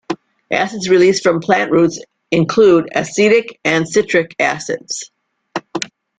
[0.49, 5.11] Acids released from plant roots include acetic and citric acids.